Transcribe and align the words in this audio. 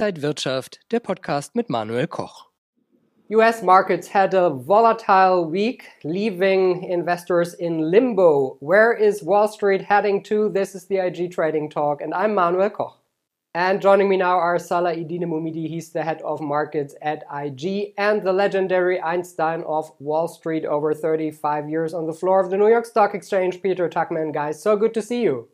Inside 0.00 0.22
Wirtschaft, 0.22 0.80
der 0.90 1.00
Podcast 1.00 1.54
mit 1.54 1.68
Manuel 1.68 2.06
Koch. 2.06 2.46
US 3.28 3.62
markets 3.62 4.08
had 4.08 4.32
a 4.32 4.48
volatile 4.48 5.44
week, 5.44 5.90
leaving 6.04 6.84
investors 6.84 7.52
in 7.52 7.90
limbo. 7.90 8.56
Where 8.60 8.94
is 8.94 9.22
Wall 9.22 9.46
Street 9.46 9.82
heading 9.82 10.22
to? 10.22 10.48
This 10.48 10.74
is 10.74 10.86
the 10.86 10.96
IG 10.96 11.30
Trading 11.30 11.68
Talk, 11.68 12.00
and 12.00 12.14
I'm 12.14 12.34
Manuel 12.34 12.70
Koch. 12.70 12.96
And 13.54 13.82
joining 13.82 14.08
me 14.08 14.16
now 14.16 14.38
are 14.38 14.58
Salah 14.58 14.94
Eddine 14.94 15.28
Bouhmidi, 15.28 15.68
he's 15.68 15.90
the 15.90 16.02
head 16.02 16.22
of 16.22 16.40
markets 16.40 16.94
at 17.02 17.24
IG, 17.30 17.92
and 17.98 18.22
the 18.22 18.32
legendary 18.32 18.98
Einstein 19.02 19.62
of 19.66 19.92
Wall 19.98 20.28
Street, 20.28 20.64
over 20.64 20.94
35 20.94 21.68
years 21.68 21.92
on 21.92 22.06
the 22.06 22.14
floor 22.14 22.40
of 22.40 22.48
the 22.48 22.56
New 22.56 22.68
York 22.68 22.86
Stock 22.86 23.14
Exchange, 23.14 23.60
Peter 23.60 23.86
Tuchman. 23.86 24.32
Guys, 24.32 24.62
so 24.62 24.78
good 24.78 24.94
to 24.94 25.02
see 25.02 25.20
you. 25.20 25.50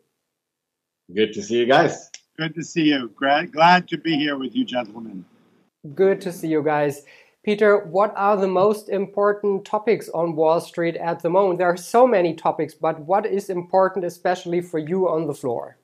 Good 1.13 1.33
to 1.33 1.43
see 1.43 1.59
you 1.59 1.67
guys. 1.67 2.13
Good 2.37 2.55
to 2.55 2.63
see 2.63 2.85
you. 2.85 3.11
Glad, 3.17 3.53
glad 3.53 3.89
to 3.89 3.99
be 3.99 4.17
here 4.17 4.37
with 4.37 4.55
you, 4.55 4.65
gentlemen. 4.65 5.25
Good 5.95 6.21
to 6.23 6.33
see 6.33 6.49
you 6.49 6.63
guys. 6.63 7.03
Peter, 7.43 7.79
what 7.79 8.13
are 8.17 8.37
the 8.37 8.49
most 8.49 8.89
important 8.89 9.65
topics 9.65 10.09
on 10.11 10.35
Wall 10.35 10.61
Street 10.61 10.97
at 10.97 11.21
the 11.21 11.31
moment? 11.31 11.59
There 11.59 11.69
are 11.69 11.77
so 11.77 12.07
many 12.07 12.35
topics, 12.35 12.75
but 12.75 13.01
what 13.01 13.25
is 13.25 13.49
important, 13.49 14.05
especially 14.05 14.61
for 14.61 14.79
you 14.79 15.09
on 15.09 15.27
the 15.27 15.35
floor? 15.35 15.79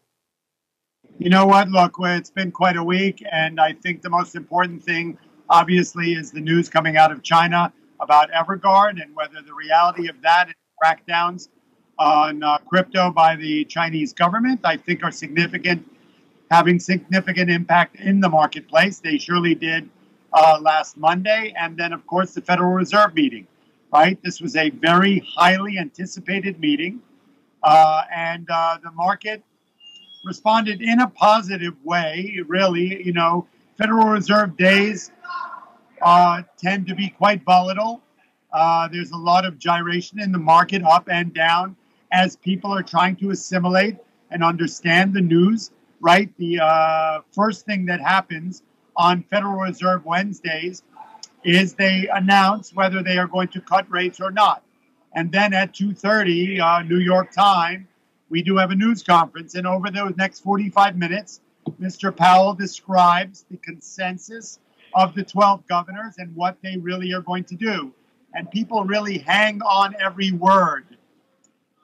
You 1.19 1.31
know 1.31 1.47
what? 1.47 1.69
Look, 1.69 1.95
it's 2.01 2.31
been 2.31 2.51
quite 2.51 2.77
a 2.77 2.83
week, 2.83 3.25
and 3.31 3.61
I 3.61 3.73
think 3.75 4.03
the 4.03 4.11
most 4.11 4.35
important 4.35 4.83
thing, 4.83 5.17
obviously, 5.49 6.15
is 6.15 6.33
the 6.33 6.41
news 6.41 6.69
coming 6.69 6.97
out 6.97 7.13
of 7.13 7.23
China 7.23 7.73
about 8.01 8.31
Evergrande 8.33 9.01
and 9.01 9.15
whether 9.15 9.41
the 9.41 9.55
reality 9.55 10.09
of 10.09 10.21
that 10.23 10.49
and 10.49 10.57
crackdowns 10.83 11.49
on 11.99 12.43
uh, 12.43 12.59
crypto 12.59 13.11
by 13.11 13.37
the 13.37 13.65
Chinese 13.67 14.13
government, 14.13 14.61
I 14.65 14.77
think, 14.77 15.05
are 15.05 15.13
significant, 15.13 15.89
having 16.53 16.79
significant 16.79 17.51
impact 17.51 17.97
in 17.97 18.21
the 18.21 18.29
marketplace. 18.29 18.99
They 18.99 19.17
surely 19.17 19.55
did 19.55 19.89
uh, 20.35 20.59
last 20.61 20.99
Monday, 20.99 21.55
and 21.59 21.79
then, 21.79 21.95
of 21.95 22.07
course, 22.07 22.35
the 22.35 22.43
Federal 22.43 22.73
Reserve 22.73 23.15
meeting. 23.15 23.47
Right, 23.91 24.19
this 24.23 24.41
was 24.41 24.57
a 24.57 24.71
very 24.71 25.23
highly 25.37 25.79
anticipated 25.79 26.59
meeting, 26.61 27.01
uh, 27.63 28.03
and 28.15 28.47
uh, 28.51 28.79
the 28.83 28.91
market 28.91 29.43
responded 30.25 30.81
in 30.81 31.01
a 31.01 31.09
positive 31.09 31.75
way, 31.85 32.39
really. 32.47 33.03
You 33.03 33.13
know, 33.13 33.47
Federal 33.77 34.09
Reserve 34.09 34.57
days 34.57 35.11
uh, 36.01 36.43
tend 36.59 36.87
to 36.89 36.95
be 36.95 37.09
quite 37.09 37.45
volatile. 37.45 38.03
Uh, 38.53 38.89
there's 38.89 39.11
a 39.11 39.17
lot 39.17 39.45
of 39.47 39.59
gyration 39.59 40.21
in 40.21 40.33
the 40.33 40.39
market, 40.39 40.83
up 40.85 41.09
and 41.11 41.33
down, 41.35 41.77
as 42.11 42.37
people 42.37 42.71
are 42.73 42.83
trying 42.83 43.17
to 43.17 43.31
assimilate 43.31 43.97
and 44.31 44.43
understand 44.43 45.13
the 45.15 45.21
news, 45.21 45.71
right? 46.03 46.37
The 46.37 46.59
uh, 46.61 47.21
first 47.31 47.65
thing 47.65 47.87
that 47.87 48.01
happens 48.01 48.63
on 48.97 49.23
Federal 49.31 49.55
Reserve 49.55 50.05
Wednesdays 50.05 50.83
is 51.45 51.75
they 51.75 52.09
announce 52.13 52.75
whether 52.75 53.03
they 53.03 53.17
are 53.17 53.27
going 53.27 53.49
to 53.49 53.61
cut 53.61 53.91
rates 53.91 54.21
or 54.21 54.31
not. 54.31 54.63
And 55.15 55.31
then 55.33 55.55
at 55.55 55.73
2:30 55.73 56.61
uh, 56.61 56.83
New 56.83 56.99
York 56.99 57.33
time, 57.33 57.89
we 58.29 58.43
do 58.43 58.57
have 58.57 58.71
a 58.71 58.75
news 58.75 59.03
conference, 59.03 59.55
and 59.55 59.67
over 59.67 59.91
those 59.91 60.17
next 60.17 60.41
45 60.41 60.97
minutes, 60.97 61.41
Mr. 61.81 62.15
Powell 62.15 62.55
describes 62.55 63.45
the 63.51 63.57
consensus 63.59 64.59
of 64.95 65.15
the 65.15 65.23
12 65.23 65.67
governors 65.69 66.15
and 66.19 66.35
what 66.35 66.57
they 66.63 66.77
really 66.77 67.13
are 67.13 67.21
going 67.21 67.45
to 67.45 67.55
do. 67.55 67.93
And 68.35 68.51
people 68.51 68.85
really 68.85 69.19
hang 69.19 69.63
on 69.63 69.95
every 70.01 70.33
word 70.33 70.97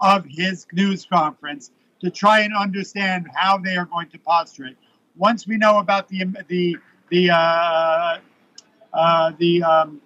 of 0.01 0.25
his 0.29 0.67
news 0.73 1.05
conference 1.05 1.71
to 2.01 2.11
try 2.11 2.41
and 2.41 2.55
understand 2.55 3.27
how 3.35 3.59
they 3.59 3.77
are 3.77 3.87
going 3.87 4.09
to 4.11 4.19
posture 4.19 4.67
it. 4.67 4.77
Once 5.17 5.47
we 5.47 5.57
know 5.57 5.79
about 5.79 6.09
the 6.09 6.25
the 6.49 6.77
the 7.11 7.31
uh, 7.31 8.19
uh, 8.93 9.33
the 9.39 9.63
um, 9.63 10.01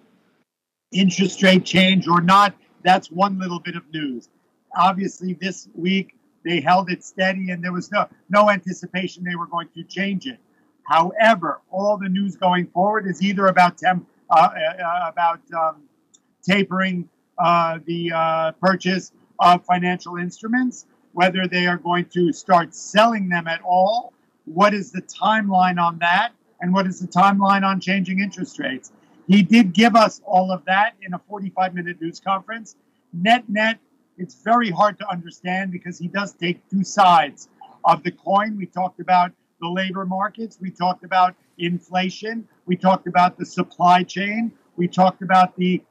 interest 0.91 1.43
rate 1.43 1.65
change 1.65 2.07
or 2.07 2.21
not, 2.21 2.55
that's 2.83 3.11
one 3.11 3.39
little 3.39 3.59
bit 3.59 3.75
of 3.75 3.83
news. 3.93 4.29
Obviously, 4.75 5.33
this 5.33 5.69
week 5.75 6.15
they 6.43 6.59
held 6.59 6.89
it 6.89 7.03
steady, 7.03 7.51
and 7.51 7.63
there 7.63 7.73
was 7.73 7.91
no 7.91 8.07
no 8.29 8.49
anticipation 8.49 9.23
they 9.23 9.35
were 9.35 9.47
going 9.47 9.69
to 9.75 9.83
change 9.83 10.25
it. 10.25 10.39
However, 10.85 11.61
all 11.71 11.97
the 11.97 12.09
news 12.09 12.35
going 12.35 12.67
forward 12.67 13.07
is 13.07 13.21
either 13.21 13.47
about 13.47 13.77
temp, 13.77 14.07
uh, 14.29 14.49
uh, 14.49 15.09
about 15.09 15.39
um, 15.57 15.83
tapering 16.43 17.07
uh, 17.37 17.79
the 17.85 18.11
uh, 18.11 18.51
purchase 18.53 19.11
of 19.39 19.65
financial 19.65 20.17
instruments, 20.17 20.85
whether 21.13 21.47
they 21.47 21.65
are 21.67 21.77
going 21.77 22.05
to 22.05 22.33
start 22.33 22.75
selling 22.75 23.29
them 23.29 23.47
at 23.47 23.61
all. 23.61 24.13
What 24.45 24.73
is 24.73 24.91
the 24.91 25.01
timeline 25.01 25.79
on 25.79 25.99
that? 25.99 26.33
And 26.59 26.73
what 26.73 26.87
is 26.87 26.99
the 26.99 27.07
timeline 27.07 27.63
on 27.63 27.79
changing 27.79 28.19
interest 28.19 28.59
rates? 28.59 28.91
He 29.27 29.41
did 29.41 29.73
give 29.73 29.95
us 29.95 30.21
all 30.25 30.51
of 30.51 30.65
that 30.65 30.95
in 31.01 31.13
a 31.13 31.19
45 31.19 31.73
minute 31.73 32.01
news 32.01 32.19
conference. 32.19 32.75
Net, 33.13 33.47
net, 33.47 33.79
it's 34.17 34.35
very 34.43 34.69
hard 34.69 34.97
to 34.99 35.09
understand 35.09 35.71
because 35.71 35.97
he 35.97 36.07
does 36.07 36.33
take 36.33 36.67
two 36.69 36.83
sides 36.83 37.49
of 37.85 38.03
the 38.03 38.11
coin. 38.11 38.57
We 38.57 38.65
talked 38.65 38.99
about 38.99 39.31
the 39.61 39.69
labor 39.69 40.05
markets, 40.05 40.57
we 40.59 40.71
talked 40.71 41.05
about 41.05 41.35
inflation, 41.57 42.47
we 42.65 42.75
talked 42.75 43.07
about 43.07 43.37
the 43.37 43.45
supply 43.45 44.03
chain, 44.03 44.51
we 44.75 44.87
talked 44.87 45.21
about 45.21 45.55
the 45.55 45.81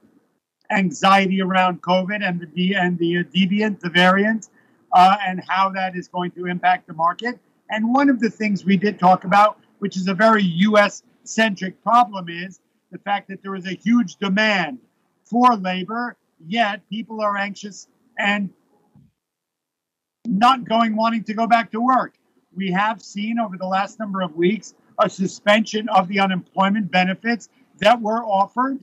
anxiety 0.71 1.41
around 1.41 1.83
COVID 1.83 2.27
and 2.27 2.47
the 2.55 2.75
and 2.75 2.99
the 2.99 3.25
deviant, 3.25 3.81
the 3.81 3.91
variant, 3.91 4.49
uh, 4.93 5.17
and 5.27 5.43
how 5.49 5.71
that 5.71 5.97
is 5.97 6.09
going 6.09 6.31
to 6.33 6.47
impact 6.47 6.87
the 6.87 6.93
market. 6.95 7.39
And 7.71 7.93
one 7.93 8.11
of 8.11 8.21
the 8.21 8.31
things 8.31 8.65
we 8.65 8.77
did 8.77 8.99
talk 8.99 9.25
about, 9.25 9.59
which 9.79 9.97
is 9.97 10.09
a 10.09 10.15
very 10.15 10.43
U.S. 10.43 11.03
centric 11.25 11.83
problem, 11.83 12.29
is 12.29 12.61
the 12.91 12.99
fact 12.99 13.29
that 13.29 13.43
there 13.43 13.55
is 13.55 13.67
a 13.67 13.75
huge 13.75 14.17
demand 14.17 14.79
for 15.25 15.57
labor, 15.57 16.17
yet 16.47 16.87
people 16.91 17.21
are 17.21 17.37
anxious 17.37 17.89
and 18.19 18.51
not 20.27 20.69
going 20.69 20.95
wanting 20.95 21.25
to 21.25 21.35
go 21.35 21.47
back 21.47 21.71
to 21.73 21.81
work. 21.81 22.15
We 22.55 22.71
have 22.73 23.01
seen 23.01 23.39
over 23.39 23.57
the 23.57 23.67
last 23.67 23.99
number 23.99 24.21
of 24.21 24.37
weeks 24.37 24.75
a 24.99 25.09
suspension 25.09 25.89
of 25.89 26.07
the 26.09 26.21
unemployment 26.21 26.91
benefits 26.91 27.49
that 27.79 28.01
were 28.01 28.23
offered 28.23 28.79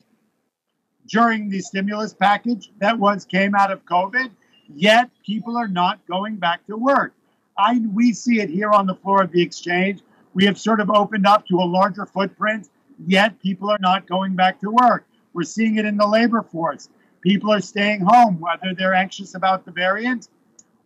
during 1.07 1.49
the 1.49 1.59
stimulus 1.59 2.13
package 2.13 2.71
that 2.79 2.97
was 2.97 3.25
came 3.25 3.55
out 3.55 3.71
of 3.71 3.85
COVID, 3.85 4.31
yet 4.75 5.09
people 5.25 5.57
are 5.57 5.67
not 5.67 6.05
going 6.07 6.37
back 6.37 6.65
to 6.67 6.77
work. 6.77 7.13
I 7.57 7.81
we 7.93 8.13
see 8.13 8.39
it 8.41 8.49
here 8.49 8.71
on 8.71 8.87
the 8.87 8.95
floor 8.95 9.21
of 9.21 9.31
the 9.31 9.41
exchange. 9.41 10.01
We 10.33 10.45
have 10.45 10.59
sort 10.59 10.79
of 10.79 10.89
opened 10.89 11.25
up 11.25 11.45
to 11.47 11.57
a 11.57 11.65
larger 11.65 12.05
footprint, 12.05 12.69
yet 13.05 13.39
people 13.41 13.69
are 13.69 13.79
not 13.79 14.07
going 14.07 14.35
back 14.35 14.59
to 14.61 14.69
work. 14.69 15.05
We're 15.33 15.43
seeing 15.43 15.77
it 15.77 15.85
in 15.85 15.97
the 15.97 16.07
labor 16.07 16.41
force 16.41 16.89
people 17.21 17.51
are 17.51 17.61
staying 17.61 18.01
home, 18.01 18.39
whether 18.39 18.73
they're 18.75 18.93
anxious 18.93 19.35
about 19.35 19.65
the 19.65 19.71
variant 19.71 20.29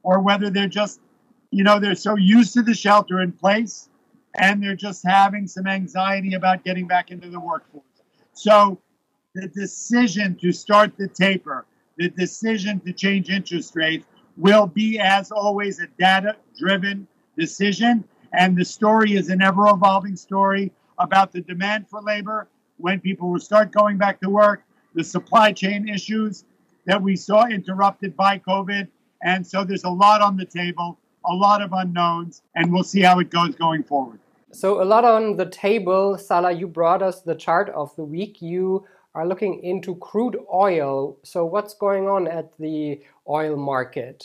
or 0.03 0.19
whether 0.19 0.49
they're 0.49 0.67
just, 0.67 0.99
you 1.51 1.63
know, 1.63 1.79
they're 1.79 1.95
so 1.95 2.15
used 2.15 2.53
to 2.53 2.61
the 2.61 2.73
shelter 2.73 3.21
in 3.21 3.31
place 3.31 3.89
and 4.35 4.61
they're 4.61 4.75
just 4.75 5.03
having 5.05 5.47
some 5.47 5.67
anxiety 5.67 6.33
about 6.33 6.63
getting 6.63 6.87
back 6.87 7.11
into 7.11 7.29
the 7.29 7.39
workforce. 7.39 7.83
So 8.33 8.79
the 9.35 9.47
decision 9.47 10.35
to 10.41 10.51
start 10.51 10.97
the 10.97 11.07
taper, 11.07 11.65
the 11.97 12.09
decision 12.09 12.79
to 12.81 12.93
change 12.93 13.29
interest 13.29 13.75
rates 13.75 14.05
will 14.37 14.65
be, 14.65 14.99
as 14.99 15.31
always, 15.31 15.79
a 15.79 15.87
data 15.99 16.35
driven 16.57 17.07
decision. 17.37 18.03
And 18.33 18.57
the 18.57 18.65
story 18.65 19.13
is 19.13 19.29
an 19.29 19.41
ever 19.41 19.67
evolving 19.67 20.15
story 20.15 20.71
about 20.97 21.31
the 21.31 21.41
demand 21.41 21.87
for 21.89 22.01
labor 22.01 22.47
when 22.77 22.99
people 22.99 23.31
will 23.31 23.39
start 23.39 23.71
going 23.71 23.97
back 23.97 24.19
to 24.21 24.29
work 24.29 24.63
the 24.95 25.03
supply 25.03 25.51
chain 25.51 25.87
issues 25.87 26.45
that 26.85 27.01
we 27.01 27.15
saw 27.15 27.47
interrupted 27.47 28.15
by 28.15 28.39
COVID. 28.39 28.87
And 29.23 29.45
so 29.45 29.63
there's 29.63 29.83
a 29.83 29.89
lot 29.89 30.21
on 30.21 30.37
the 30.37 30.45
table, 30.45 30.99
a 31.25 31.33
lot 31.33 31.61
of 31.61 31.71
unknowns, 31.73 32.41
and 32.55 32.71
we'll 32.71 32.83
see 32.83 33.01
how 33.01 33.19
it 33.19 33.29
goes 33.29 33.55
going 33.55 33.83
forward. 33.83 34.19
So, 34.51 34.83
a 34.83 34.85
lot 34.85 35.03
on 35.03 35.35
the 35.35 35.47
table. 35.47 36.15
Salah, 36.19 36.51
you 36.51 36.67
brought 36.67 37.01
us 37.01 37.21
the 37.21 37.33
chart 37.33 37.69
of 37.69 37.95
the 37.95 38.03
week. 38.03 38.39
You 38.39 38.85
are 39.15 39.27
looking 39.27 39.63
into 39.63 39.95
crude 39.95 40.37
oil. 40.53 41.17
So, 41.23 41.45
what's 41.45 41.73
going 41.73 42.07
on 42.07 42.27
at 42.27 42.57
the 42.57 43.01
oil 43.27 43.55
market? 43.55 44.23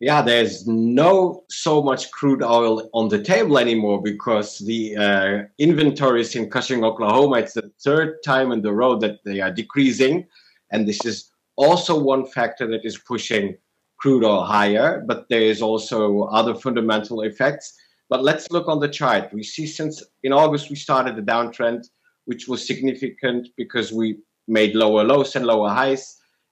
yeah, 0.00 0.22
there's 0.22 0.66
no 0.66 1.44
so 1.50 1.82
much 1.82 2.10
crude 2.10 2.42
oil 2.42 2.88
on 2.94 3.08
the 3.08 3.22
table 3.22 3.58
anymore 3.58 4.00
because 4.02 4.58
the 4.58 4.96
uh, 4.96 5.42
inventories 5.58 6.34
in 6.34 6.48
Cushing, 6.48 6.82
Oklahoma, 6.82 7.36
it's 7.36 7.52
the 7.52 7.70
third 7.84 8.22
time 8.24 8.50
in 8.50 8.62
the 8.62 8.72
row 8.72 8.98
that 8.98 9.22
they 9.24 9.40
are 9.40 9.50
decreasing. 9.50 10.26
And 10.70 10.88
this 10.88 11.04
is 11.04 11.30
also 11.56 12.00
one 12.00 12.24
factor 12.24 12.66
that 12.68 12.86
is 12.86 12.96
pushing 12.96 13.58
crude 13.98 14.24
oil 14.24 14.42
higher, 14.42 15.04
but 15.06 15.28
there 15.28 15.42
is 15.42 15.60
also 15.60 16.22
other 16.24 16.54
fundamental 16.54 17.20
effects. 17.20 17.76
But 18.08 18.24
let's 18.24 18.50
look 18.50 18.68
on 18.68 18.80
the 18.80 18.88
chart. 18.88 19.30
We 19.34 19.42
see 19.42 19.66
since 19.66 20.02
in 20.22 20.32
August 20.32 20.70
we 20.70 20.76
started 20.76 21.14
the 21.14 21.22
downtrend, 21.22 21.90
which 22.30 22.46
was 22.50 22.66
significant 22.72 23.48
because 23.56 23.88
we 23.92 24.06
made 24.46 24.74
lower 24.82 25.02
lows 25.02 25.34
and 25.36 25.44
lower 25.44 25.70
highs. 25.80 26.04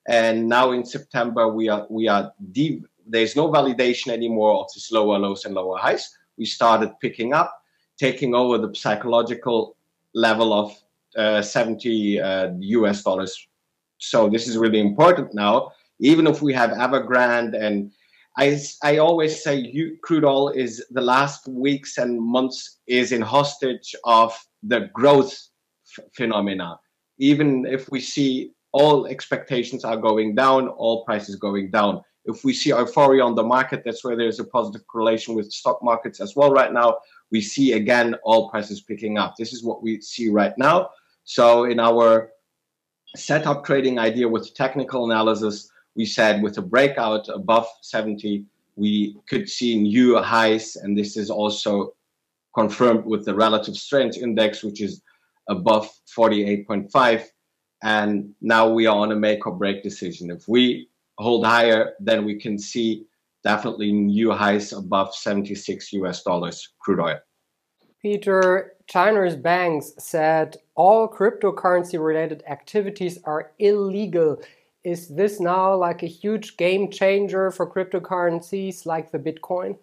And 0.08 0.48
now 0.48 0.72
in 0.72 0.84
September 0.84 1.44
we 1.58 1.64
are 1.74 1.86
we 1.98 2.08
are 2.14 2.24
deep 2.58 2.78
there's 3.14 3.36
no 3.36 3.48
validation 3.48 4.08
anymore 4.08 4.54
of 4.60 4.66
these 4.74 4.90
lower 4.92 5.18
lows 5.18 5.44
and 5.44 5.54
lower 5.54 5.78
highs. 5.78 6.04
We 6.36 6.44
started 6.44 6.90
picking 7.00 7.32
up. 7.40 7.50
taking 8.08 8.32
over 8.34 8.56
the 8.58 8.72
psychological 8.74 9.58
level 10.14 10.52
of 10.52 10.68
uh, 11.16 11.42
70 11.42 12.20
uh, 12.20 12.50
US 12.78 13.02
dollars. 13.02 13.34
So 13.98 14.28
this 14.28 14.46
is 14.46 14.56
really 14.56 14.80
important 14.80 15.34
now. 15.34 15.72
Even 15.98 16.26
if 16.28 16.40
we 16.40 16.52
have 16.54 16.70
Evergrande 16.70 17.60
and 17.60 17.90
I, 18.36 18.60
I 18.84 18.98
always 18.98 19.42
say 19.42 19.56
you, 19.56 19.96
crude 20.04 20.24
oil 20.24 20.50
is 20.50 20.84
the 20.92 21.00
last 21.00 21.48
weeks 21.48 21.98
and 21.98 22.22
months 22.22 22.78
is 22.86 23.10
in 23.10 23.20
hostage 23.20 23.96
of 24.04 24.32
the 24.62 24.90
growth 24.94 25.47
phenomena. 26.14 26.78
Even 27.18 27.66
if 27.66 27.90
we 27.90 28.00
see 28.00 28.52
all 28.72 29.06
expectations 29.06 29.84
are 29.84 29.96
going 29.96 30.34
down, 30.34 30.68
all 30.68 31.04
prices 31.04 31.36
going 31.36 31.70
down. 31.70 32.02
If 32.24 32.44
we 32.44 32.52
see 32.52 32.70
euphoria 32.70 33.24
on 33.24 33.34
the 33.34 33.42
market, 33.42 33.82
that's 33.84 34.04
where 34.04 34.16
there's 34.16 34.38
a 34.38 34.44
positive 34.44 34.86
correlation 34.86 35.34
with 35.34 35.50
stock 35.50 35.82
markets 35.82 36.20
as 36.20 36.36
well 36.36 36.50
right 36.50 36.72
now. 36.72 36.98
We 37.30 37.40
see 37.40 37.72
again 37.72 38.14
all 38.22 38.50
prices 38.50 38.82
picking 38.82 39.18
up. 39.18 39.36
This 39.36 39.52
is 39.52 39.64
what 39.64 39.82
we 39.82 40.00
see 40.00 40.28
right 40.28 40.56
now. 40.58 40.90
So 41.24 41.64
in 41.64 41.80
our 41.80 42.30
setup 43.16 43.64
trading 43.64 43.98
idea 43.98 44.28
with 44.28 44.54
technical 44.54 45.06
analysis, 45.06 45.70
we 45.94 46.04
said 46.04 46.42
with 46.42 46.58
a 46.58 46.62
breakout 46.62 47.28
above 47.28 47.66
70, 47.82 48.44
we 48.76 49.16
could 49.28 49.48
see 49.48 49.80
new 49.80 50.20
highs. 50.22 50.76
And 50.76 50.96
this 50.96 51.16
is 51.16 51.30
also 51.30 51.94
confirmed 52.54 53.04
with 53.04 53.24
the 53.24 53.34
relative 53.34 53.76
strength 53.76 54.18
index, 54.18 54.62
which 54.62 54.80
is 54.80 55.02
above 55.48 55.90
48.5. 56.16 57.24
And 57.82 58.34
now 58.40 58.68
we 58.68 58.86
are 58.86 58.96
on 58.96 59.12
a 59.12 59.16
make 59.16 59.46
or 59.46 59.54
break 59.54 59.82
decision. 59.82 60.30
If 60.30 60.48
we 60.48 60.88
hold 61.18 61.46
higher, 61.46 61.94
then 62.00 62.24
we 62.24 62.38
can 62.38 62.58
see 62.58 63.06
definitely 63.44 63.92
new 63.92 64.32
highs 64.32 64.72
above 64.72 65.14
76 65.14 65.92
US 65.92 66.22
dollars 66.22 66.68
crude 66.80 67.00
oil. 67.00 67.18
Peter, 68.00 68.74
China's 68.86 69.36
banks 69.36 69.92
said 69.98 70.56
all 70.76 71.08
cryptocurrency 71.08 72.02
related 72.02 72.44
activities 72.48 73.18
are 73.24 73.52
illegal. 73.58 74.40
Is 74.84 75.08
this 75.08 75.40
now 75.40 75.74
like 75.74 76.02
a 76.02 76.06
huge 76.06 76.56
game 76.56 76.90
changer 76.90 77.50
for 77.50 77.70
cryptocurrencies 77.70 78.86
like 78.86 79.10
the 79.10 79.18
Bitcoin? 79.18 79.76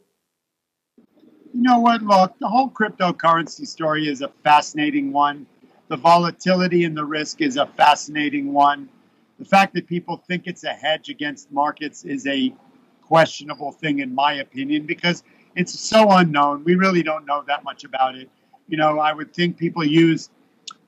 You 1.53 1.61
know 1.61 1.79
what? 1.79 2.01
Look, 2.01 2.33
the 2.39 2.47
whole 2.47 2.69
cryptocurrency 2.69 3.67
story 3.67 4.07
is 4.07 4.21
a 4.21 4.29
fascinating 4.43 5.11
one. 5.11 5.45
The 5.87 5.97
volatility 5.97 6.83
and 6.83 6.97
the 6.97 7.05
risk 7.05 7.41
is 7.41 7.57
a 7.57 7.65
fascinating 7.65 8.53
one. 8.53 8.89
The 9.37 9.45
fact 9.45 9.73
that 9.75 9.87
people 9.87 10.17
think 10.17 10.47
it's 10.47 10.63
a 10.63 10.73
hedge 10.73 11.09
against 11.09 11.51
markets 11.51 12.05
is 12.05 12.25
a 12.25 12.53
questionable 13.03 13.71
thing, 13.71 13.99
in 13.99 14.15
my 14.15 14.33
opinion, 14.33 14.85
because 14.85 15.23
it's 15.55 15.79
so 15.79 16.09
unknown. 16.11 16.63
We 16.63 16.75
really 16.75 17.03
don't 17.03 17.25
know 17.25 17.43
that 17.47 17.63
much 17.63 17.83
about 17.83 18.15
it. 18.15 18.29
You 18.67 18.77
know, 18.77 18.99
I 18.99 19.13
would 19.13 19.33
think 19.33 19.57
people 19.57 19.83
use 19.83 20.29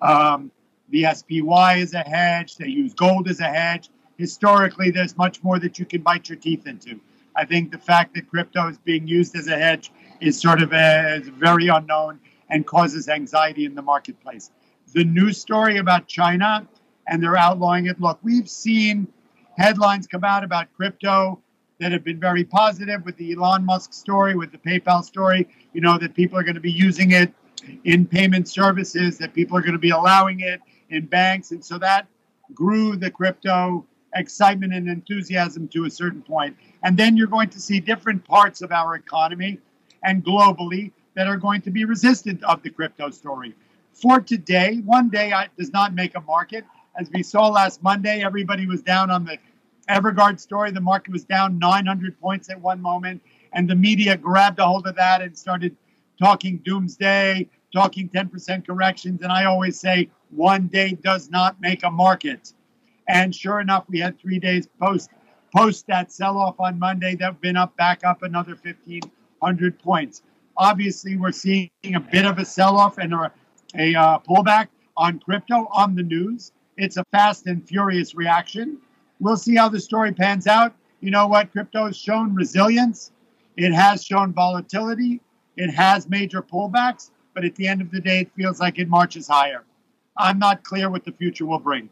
um, 0.02 0.52
the 0.90 1.06
SPY 1.14 1.80
as 1.80 1.94
a 1.94 2.00
hedge, 2.00 2.56
they 2.56 2.68
use 2.68 2.94
gold 2.94 3.28
as 3.28 3.40
a 3.40 3.50
hedge. 3.50 3.90
Historically, 4.18 4.90
there's 4.90 5.16
much 5.16 5.44
more 5.44 5.60
that 5.60 5.78
you 5.78 5.86
can 5.86 6.02
bite 6.02 6.28
your 6.28 6.38
teeth 6.38 6.66
into. 6.66 7.00
I 7.36 7.46
think 7.46 7.72
the 7.72 7.78
fact 7.78 8.16
that 8.16 8.28
crypto 8.30 8.68
is 8.68 8.80
being 8.80 9.08
used 9.08 9.36
as 9.36 9.48
a 9.48 9.58
hedge 9.58 9.92
is 10.22 10.40
sort 10.40 10.62
of 10.62 10.74
a, 10.74 11.18
is 11.18 11.28
very 11.28 11.68
unknown 11.68 12.20
and 12.50 12.66
causes 12.66 13.10
anxiety 13.10 13.66
in 13.66 13.76
the 13.76 13.82
marketplace. 13.82 14.50
The 14.98 15.06
news 15.06 15.40
story 15.40 15.78
about 15.78 16.08
China 16.08 16.68
and 17.08 17.22
they're 17.22 17.38
outlawing 17.38 17.86
it. 17.86 18.02
Look, 18.02 18.18
we've 18.24 18.50
seen 18.50 19.08
headlines 19.56 20.08
come 20.08 20.24
out 20.24 20.44
about 20.44 20.74
crypto 20.76 21.40
that 21.80 21.92
have 21.92 22.04
been 22.04 22.20
very 22.20 22.44
positive 22.44 23.06
with 23.06 23.16
the 23.18 23.34
Elon 23.34 23.64
Musk 23.64 23.94
story, 23.94 24.36
with 24.36 24.52
the 24.52 24.58
PayPal 24.58 25.04
story, 25.04 25.48
you 25.72 25.82
know, 25.82 26.00
that 26.00 26.16
people 26.16 26.36
are 26.36 26.42
going 26.42 26.56
to 26.56 26.60
be 26.60 26.72
using 26.72 27.12
it 27.12 27.32
in 27.84 28.08
payment 28.08 28.48
services, 28.48 29.20
that 29.20 29.36
people 29.36 29.56
are 29.56 29.62
going 29.62 29.74
to 29.74 29.78
be 29.78 29.92
allowing 29.92 30.40
it 30.40 30.62
in 30.90 31.06
banks. 31.06 31.52
And 31.52 31.64
so 31.64 31.78
that 31.78 32.08
grew 32.56 32.96
the 32.96 33.12
crypto 33.12 33.86
excitement 34.16 34.74
and 34.74 34.90
enthusiasm 34.90 35.68
to 35.68 35.86
a 35.86 35.92
certain 35.92 36.24
point. 36.24 36.58
And 36.82 36.98
then 36.98 37.16
you're 37.16 37.28
going 37.28 37.52
to 37.52 37.60
see 37.60 37.80
different 37.80 38.26
parts 38.26 38.64
of 38.64 38.72
our 38.72 38.96
economy 38.96 39.60
and 40.02 40.26
globally 40.26 40.92
that 41.14 41.28
are 41.28 41.38
going 41.38 41.62
to 41.62 41.70
be 41.70 41.86
resistant 41.86 42.44
of 42.46 42.64
the 42.64 42.72
crypto 42.72 43.12
story. 43.12 43.54
For 44.02 44.22
today, 44.22 44.82
one 44.86 45.10
day 45.10 45.34
does 45.58 45.74
not 45.74 45.96
make 45.96 46.16
a 46.16 46.22
market. 46.22 46.64
As 47.00 47.10
we 47.12 47.24
saw 47.24 47.48
last 47.48 47.82
Monday, 47.82 48.24
everybody 48.24 48.68
was 48.68 48.84
down 48.84 49.10
on 49.10 49.26
the 49.26 49.40
Evergrande 49.90 50.40
story. 50.40 50.70
The 50.70 50.82
market 50.82 51.12
was 51.12 51.24
down 51.24 51.58
900 51.58 52.20
points 52.22 52.52
at 52.52 52.62
one 52.62 52.80
moment, 52.80 53.24
and 53.54 53.68
the 53.68 53.76
media 53.76 54.16
grabbed 54.16 54.60
a 54.60 54.68
hold 54.68 54.86
of 54.86 54.96
that 54.98 55.24
and 55.24 55.36
started 55.36 55.76
talking 56.22 56.58
doomsday, 56.64 57.50
talking 57.74 58.08
10% 58.10 58.68
corrections. 58.68 59.24
And 59.24 59.32
I 59.32 59.46
always 59.46 59.80
say, 59.80 60.10
one 60.30 60.68
day 60.68 60.92
does 60.92 61.32
not 61.32 61.60
make 61.60 61.84
a 61.84 61.90
market. 61.90 62.54
And 63.08 63.34
sure 63.34 63.62
enough, 63.62 63.86
we 63.88 64.00
had 64.00 64.20
three 64.20 64.38
days 64.38 64.68
post 64.80 65.10
post 65.56 65.88
that 65.88 66.12
sell 66.12 66.38
off 66.38 66.60
on 66.60 66.78
Monday 66.78 67.16
that 67.16 67.24
have 67.24 67.42
been 67.42 67.58
up 67.58 67.76
back 67.78 68.04
up 68.04 68.22
another 68.22 68.56
1,500 68.62 69.80
points. 69.80 70.22
Obviously, 70.56 71.18
we're 71.18 71.32
seeing 71.32 71.70
a 71.96 72.00
bit 72.00 72.26
of 72.26 72.38
a 72.38 72.46
sell 72.46 72.78
off 72.78 72.98
and 73.00 73.14
a, 73.14 73.32
a 73.75 73.96
uh, 73.96 74.19
pullback 74.19 74.68
on 74.96 75.19
crypto 75.19 75.68
on 75.72 75.96
the 75.96 76.04
news. 76.04 76.52
It's 76.78 76.98
a 76.98 77.04
fast 77.12 77.48
and 77.48 77.68
furious 77.68 78.16
reaction. 78.16 78.78
We'll 79.19 79.38
see 79.38 79.56
how 79.56 79.69
the 79.69 79.80
story 79.80 80.12
pans 80.14 80.48
out. 80.48 80.74
You 81.02 81.12
know 81.12 81.28
what? 81.28 81.52
Crypto 81.52 81.86
has 81.86 81.98
shown 81.98 82.34
resilience, 82.34 83.12
it 83.56 83.72
has 83.74 84.04
shown 84.04 84.34
volatility, 84.34 85.22
it 85.56 85.72
has 85.72 86.10
major 86.10 86.42
pullbacks, 86.42 87.12
but 87.34 87.46
at 87.46 87.56
the 87.56 87.68
end 87.68 87.81
of 87.81 87.92
the 87.92 88.00
day, 88.00 88.22
it 88.22 88.31
feels 88.36 88.60
like 88.60 88.80
it 88.80 88.88
marches 88.88 89.28
higher. 89.28 89.64
I'm 90.18 90.40
not 90.40 90.64
clear 90.64 90.90
what 90.90 91.06
the 91.06 91.12
future 91.12 91.46
will 91.46 91.60
bring. 91.60 91.90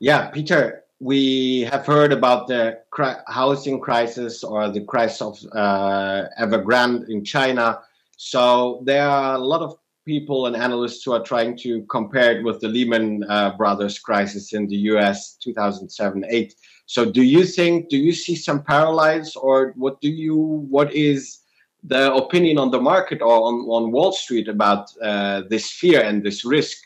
Yeah, 0.00 0.28
Peter, 0.28 0.84
we 1.00 1.62
have 1.62 1.86
heard 1.86 2.12
about 2.12 2.48
the 2.48 2.80
housing 3.26 3.80
crisis 3.80 4.42
or 4.44 4.68
the 4.68 4.82
crisis 4.82 5.22
of 5.22 5.38
uh, 5.52 6.24
Evergrande 6.40 7.08
in 7.08 7.24
China. 7.24 7.80
So 8.18 8.82
there 8.84 9.08
are 9.08 9.36
a 9.36 9.38
lot 9.38 9.62
of 9.62 9.76
people 10.04 10.46
and 10.46 10.56
analysts 10.56 11.04
who 11.04 11.12
are 11.12 11.22
trying 11.22 11.56
to 11.58 11.82
compare 11.84 12.36
it 12.36 12.44
with 12.44 12.58
the 12.60 12.66
Lehman 12.66 13.22
uh, 13.28 13.56
Brothers 13.56 14.00
crisis 14.00 14.52
in 14.52 14.66
the 14.66 14.76
US 14.92 15.36
2007 15.36 16.24
8. 16.28 16.54
So 16.86 17.04
do 17.04 17.22
you 17.22 17.44
think, 17.44 17.88
do 17.88 17.96
you 17.96 18.12
see 18.12 18.34
some 18.34 18.64
parallels 18.64 19.36
or 19.36 19.72
what 19.76 20.00
do 20.00 20.08
you, 20.10 20.34
what 20.36 20.92
is 20.92 21.38
the 21.84 22.12
opinion 22.12 22.58
on 22.58 22.72
the 22.72 22.80
market 22.80 23.22
or 23.22 23.36
on, 23.48 23.54
on 23.68 23.92
Wall 23.92 24.10
Street 24.10 24.48
about 24.48 24.88
uh, 25.00 25.42
this 25.48 25.70
fear 25.70 26.02
and 26.02 26.24
this 26.24 26.44
risk? 26.44 26.76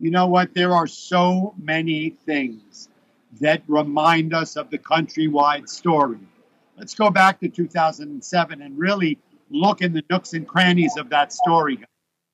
You 0.00 0.10
know 0.10 0.28
what? 0.28 0.54
There 0.54 0.72
are 0.72 0.86
so 0.86 1.54
many 1.58 2.10
things 2.24 2.88
that 3.42 3.62
remind 3.68 4.32
us 4.32 4.56
of 4.56 4.70
the 4.70 4.78
countrywide 4.78 5.68
story. 5.68 6.20
Let's 6.78 6.94
go 6.94 7.10
back 7.10 7.40
to 7.40 7.48
2007 7.48 8.62
and 8.62 8.78
really 8.78 9.18
look 9.50 9.80
in 9.80 9.92
the 9.92 10.02
nooks 10.10 10.32
and 10.32 10.46
crannies 10.46 10.96
of 10.96 11.10
that 11.10 11.32
story, 11.32 11.78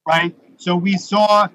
right? 0.06 0.36
So 0.56 0.76
we 0.76 0.96
saw, 0.96 1.48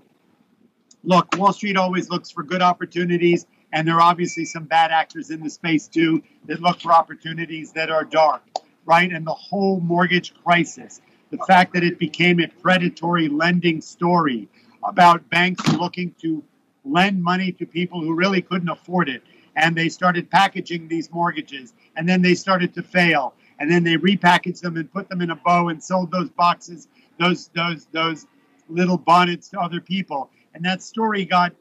look, 1.03 1.27
Wall 1.37 1.53
Street 1.53 1.77
always 1.77 2.09
looks 2.09 2.31
for 2.31 2.43
good 2.43 2.61
opportunities, 2.61 3.45
and 3.71 3.87
there 3.87 3.95
are 3.95 4.01
obviously 4.01 4.45
some 4.45 4.63
bad 4.63 4.91
actors 4.91 5.29
in 5.29 5.41
the 5.41 5.49
space 5.49 5.87
too 5.87 6.23
that 6.45 6.61
look 6.61 6.81
for 6.81 6.91
opportunities 6.91 7.71
that 7.73 7.89
are 7.89 8.03
dark, 8.03 8.41
right? 8.85 9.11
And 9.11 9.25
the 9.25 9.33
whole 9.33 9.79
mortgage 9.79 10.33
crisis, 10.43 11.01
the 11.29 11.37
fact 11.47 11.73
that 11.73 11.83
it 11.83 11.99
became 11.99 12.39
a 12.39 12.47
predatory 12.47 13.27
lending 13.27 13.81
story 13.81 14.47
about 14.83 15.29
banks 15.29 15.67
looking 15.73 16.15
to 16.21 16.43
lend 16.85 17.21
money 17.21 17.51
to 17.51 17.65
people 17.65 18.01
who 18.01 18.15
really 18.15 18.41
couldn't 18.41 18.69
afford 18.69 19.09
it. 19.09 19.21
And 19.55 19.75
they 19.75 19.89
started 19.89 20.29
packaging 20.29 20.87
these 20.87 21.11
mortgages, 21.11 21.73
and 21.95 22.07
then 22.07 22.21
they 22.21 22.33
started 22.33 22.73
to 22.75 22.81
fail 22.81 23.33
and 23.59 23.69
then 23.69 23.83
they 23.83 23.95
repackaged 23.95 24.61
them 24.61 24.77
and 24.77 24.91
put 24.91 25.09
them 25.09 25.21
in 25.21 25.31
a 25.31 25.35
bow 25.35 25.67
and 25.67 25.83
sold 25.83 26.11
those 26.11 26.29
boxes, 26.29 26.87
those 27.19 27.49
those 27.55 27.85
those 27.91 28.25
little 28.69 28.97
bonnets 28.97 29.49
to 29.49 29.59
other 29.59 29.81
people. 29.81 30.29
And 30.53 30.63
that 30.65 30.81
story 30.81 31.25
got 31.25 31.53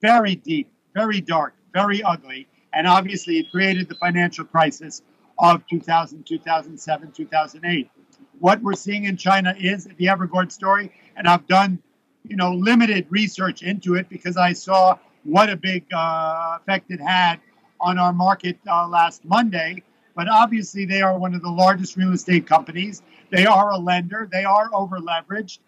very 0.00 0.36
deep, 0.36 0.70
very 0.94 1.20
dark, 1.20 1.54
very 1.72 2.02
ugly, 2.02 2.46
and 2.72 2.86
obviously 2.86 3.38
it 3.38 3.50
created 3.50 3.88
the 3.88 3.94
financial 3.96 4.44
crisis 4.44 5.02
of 5.38 5.66
2000, 5.66 6.24
2007, 6.24 7.12
2008. 7.12 7.90
What 8.38 8.62
we're 8.62 8.74
seeing 8.74 9.04
in 9.04 9.16
China 9.16 9.54
is 9.58 9.84
the 9.84 10.06
Evergrande 10.06 10.52
story, 10.52 10.92
and 11.16 11.26
I've 11.26 11.46
done, 11.46 11.82
you 12.26 12.36
know, 12.36 12.54
limited 12.54 13.06
research 13.10 13.62
into 13.62 13.94
it 13.94 14.08
because 14.08 14.36
I 14.36 14.52
saw 14.52 14.98
what 15.24 15.50
a 15.50 15.56
big 15.56 15.84
uh, 15.92 16.58
effect 16.60 16.90
it 16.90 17.00
had 17.00 17.40
on 17.80 17.98
our 17.98 18.12
market 18.12 18.58
uh, 18.68 18.86
last 18.86 19.24
Monday 19.24 19.82
but 20.20 20.28
obviously 20.28 20.84
they 20.84 21.00
are 21.00 21.18
one 21.18 21.34
of 21.34 21.40
the 21.40 21.48
largest 21.48 21.96
real 21.96 22.12
estate 22.12 22.46
companies. 22.46 23.00
They 23.30 23.46
are 23.46 23.70
a 23.70 23.78
lender, 23.78 24.28
they 24.30 24.44
are 24.44 24.68
over 24.74 24.98
leveraged. 24.98 25.60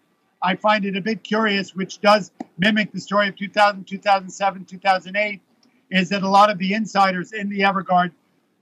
I 0.43 0.55
find 0.55 0.85
it 0.85 0.95
a 0.95 1.01
bit 1.01 1.23
curious, 1.23 1.73
which 1.73 1.99
does 2.01 2.29
mimic 2.59 2.91
the 2.91 2.99
story 2.99 3.27
of 3.27 3.35
2000, 3.35 3.83
2007, 3.83 4.65
2008, 4.65 5.41
is 5.89 6.09
that 6.09 6.21
a 6.21 6.29
lot 6.29 6.51
of 6.51 6.59
the 6.59 6.75
insiders 6.75 7.33
in 7.33 7.49
the 7.49 7.61
Evergrande 7.61 8.11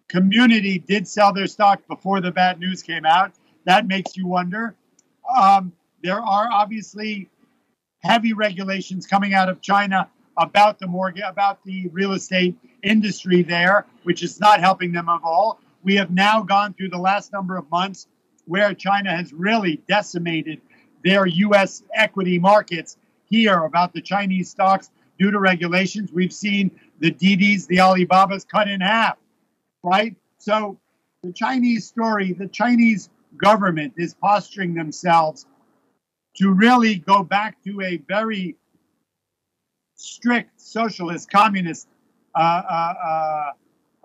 community 0.07 0.79
did 0.79 1.05
sell 1.09 1.33
their 1.33 1.45
stock 1.45 1.85
before 1.89 2.21
the 2.21 2.31
bad 2.31 2.57
news 2.57 2.81
came 2.81 3.05
out. 3.05 3.33
that 3.65 3.85
makes 3.85 4.15
you 4.15 4.25
wonder. 4.25 4.73
Um, 5.29 5.73
there 6.01 6.21
are 6.21 6.47
obviously 6.53 7.29
heavy 8.01 8.31
regulations 8.31 9.05
coming 9.05 9.33
out 9.33 9.49
of 9.49 9.59
China 9.59 10.09
about 10.37 10.79
the 10.79 10.87
mortgage, 10.87 11.23
about 11.27 11.61
the 11.65 11.89
real 11.89 12.13
estate 12.13 12.55
industry 12.81 13.41
there, 13.41 13.85
which 14.03 14.23
is 14.23 14.39
not 14.39 14.61
helping 14.61 14.93
them 14.93 15.09
at 15.09 15.19
all. 15.21 15.59
We 15.83 15.95
have 15.95 16.11
now 16.11 16.41
gone 16.41 16.73
through 16.73 16.89
the 16.89 16.97
last 16.97 17.33
number 17.33 17.57
of 17.57 17.69
months 17.69 18.07
where 18.45 18.73
China 18.73 19.15
has 19.15 19.33
really 19.33 19.81
decimated 19.87 20.61
their 21.03 21.25
U.S. 21.25 21.83
equity 21.93 22.37
markets 22.37 22.97
here 23.29 23.63
about 23.63 23.93
the 23.93 24.01
Chinese 24.01 24.49
stocks 24.49 24.91
due 25.17 25.31
to 25.31 25.39
regulations. 25.39 26.11
We've 26.11 26.33
seen 26.33 26.71
the 26.99 27.11
Didis, 27.11 27.67
the 27.67 27.79
Alibabas 27.79 28.45
cut 28.47 28.67
in 28.67 28.81
half, 28.81 29.17
right? 29.83 30.15
So 30.37 30.79
the 31.23 31.31
Chinese 31.31 31.85
story, 31.87 32.33
the 32.33 32.47
Chinese 32.47 33.09
government 33.37 33.93
is 33.97 34.13
posturing 34.13 34.73
themselves 34.73 35.45
to 36.37 36.51
really 36.51 36.95
go 36.95 37.23
back 37.23 37.61
to 37.63 37.81
a 37.81 37.97
very 37.97 38.55
strict 39.95 40.59
socialist, 40.59 41.29
communist 41.29 41.87
uh, 42.35 42.39
uh, 42.39 42.93
uh, 43.03 43.51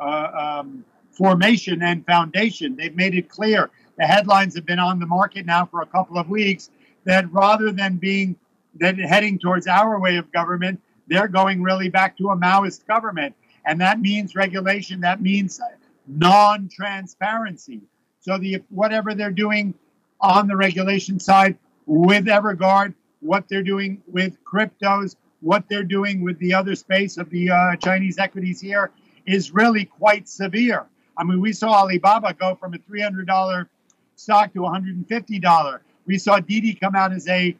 uh, 0.02 0.58
um, 0.60 0.84
formation 1.16 1.82
and 1.82 2.04
foundation. 2.04 2.76
They've 2.76 2.94
made 2.94 3.14
it 3.14 3.28
clear. 3.28 3.70
The 3.96 4.04
headlines 4.04 4.54
have 4.54 4.66
been 4.66 4.78
on 4.78 5.00
the 5.00 5.06
market 5.06 5.46
now 5.46 5.64
for 5.66 5.80
a 5.80 5.86
couple 5.86 6.18
of 6.18 6.28
weeks 6.28 6.70
that 7.04 7.32
rather 7.32 7.72
than 7.72 7.96
being 7.96 8.36
that 8.78 8.98
heading 8.98 9.38
towards 9.38 9.66
our 9.66 9.98
way 9.98 10.16
of 10.16 10.30
government, 10.32 10.80
they're 11.06 11.28
going 11.28 11.62
really 11.62 11.88
back 11.88 12.16
to 12.18 12.28
a 12.30 12.36
Maoist 12.36 12.86
government. 12.86 13.34
And 13.64 13.80
that 13.80 14.00
means 14.00 14.34
regulation, 14.34 15.00
that 15.00 15.22
means 15.22 15.60
non 16.06 16.68
transparency. 16.68 17.80
So 18.20 18.36
the 18.38 18.62
whatever 18.68 19.14
they're 19.14 19.30
doing 19.30 19.74
on 20.20 20.46
the 20.46 20.56
regulation 20.56 21.18
side 21.18 21.56
with 21.86 22.26
Evergrande, 22.26 22.94
what 23.20 23.48
they're 23.48 23.62
doing 23.62 24.02
with 24.06 24.36
cryptos, 24.44 25.16
what 25.40 25.64
they're 25.68 25.84
doing 25.84 26.22
with 26.22 26.38
the 26.38 26.52
other 26.52 26.74
space 26.74 27.16
of 27.16 27.30
the 27.30 27.50
uh, 27.50 27.76
Chinese 27.76 28.18
equities 28.18 28.60
here 28.60 28.90
is 29.26 29.52
really 29.52 29.84
quite 29.84 30.28
severe. 30.28 30.86
I 31.18 31.24
mean, 31.24 31.40
we 31.40 31.52
saw 31.52 31.72
Alibaba 31.72 32.34
go 32.34 32.54
from 32.54 32.74
a 32.74 32.78
$300 32.78 33.68
stock 34.16 34.52
to 34.52 34.60
$150. 34.60 35.78
We 36.06 36.18
saw 36.18 36.40
Didi 36.40 36.74
come 36.74 36.94
out 36.94 37.12
as 37.12 37.28
a 37.28 37.56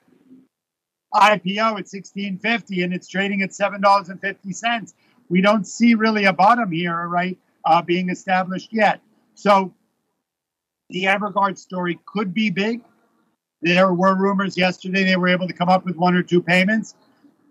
IPO 1.15 1.59
at 1.59 1.87
1650 1.87 2.83
and 2.83 2.93
it's 2.93 3.09
trading 3.09 3.43
at 3.43 3.51
$7.50. 3.51 4.95
We 5.29 5.41
don't 5.41 5.67
see 5.67 5.95
really 5.95 6.25
a 6.25 6.33
bottom 6.33 6.71
here, 6.71 7.09
right, 7.09 7.39
uh, 7.65 7.83
being 7.83 8.11
established 8.11 8.73
yet. 8.73 9.01
So 9.35 9.73
the 10.91 11.05
Evergrande 11.05 11.59
story 11.59 11.99
could 12.07 12.33
be 12.33 12.51
big. 12.51 12.83
There 13.63 13.93
were 13.93 14.15
rumors 14.15 14.57
yesterday 14.57 15.05
they 15.05 15.17
were 15.17 15.29
able 15.29 15.49
to 15.49 15.55
come 15.55 15.69
up 15.69 15.85
with 15.85 15.97
one 15.97 16.15
or 16.15 16.23
two 16.23 16.43
payments. 16.43 16.95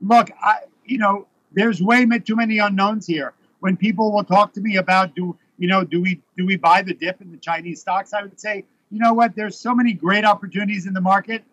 Look, 0.01 0.29
I, 0.41 0.59
you 0.85 0.97
know, 0.97 1.27
there's 1.51 1.81
way 1.81 2.05
too 2.19 2.35
many 2.35 2.59
unknowns 2.59 3.07
here. 3.07 3.33
When 3.59 3.75
people 3.75 4.13
will 4.13 4.23
talk 4.23 4.53
to 4.53 4.61
me 4.61 4.77
about 4.77 5.15
do 5.15 5.35
you 5.57 5.67
know 5.67 5.83
do 5.83 6.01
we 6.01 6.21
do 6.37 6.45
we 6.45 6.55
buy 6.57 6.81
the 6.81 6.93
dip 6.93 7.21
in 7.21 7.31
the 7.31 7.37
Chinese 7.37 7.81
stocks, 7.81 8.13
I 8.13 8.21
would 8.21 8.39
say, 8.39 8.65
you 8.91 8.99
know 8.99 9.13
what? 9.13 9.35
There's 9.35 9.59
so 9.59 9.73
many 9.73 9.93
great 9.93 10.25
opportunities 10.25 10.85
in 10.85 10.93
the 10.93 11.01
market 11.01 11.43